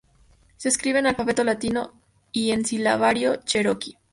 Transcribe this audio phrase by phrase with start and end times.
[0.57, 1.91] Se escribe en alfabeto latino
[2.31, 3.99] y en silabario cheroqui.